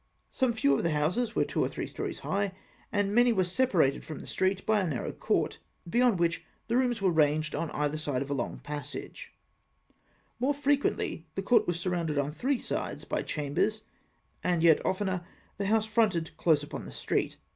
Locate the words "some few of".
0.31-0.81